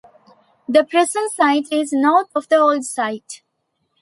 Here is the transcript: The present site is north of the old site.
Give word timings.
The 0.67 0.83
present 0.83 1.31
site 1.31 1.67
is 1.71 1.93
north 1.93 2.31
of 2.35 2.49
the 2.49 2.55
old 2.55 2.85
site. 2.85 3.43